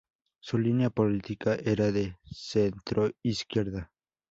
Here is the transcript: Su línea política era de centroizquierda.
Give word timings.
Su 0.39 0.57
línea 0.57 0.89
política 0.89 1.55
era 1.63 1.91
de 1.91 2.17
centroizquierda. 2.33 3.91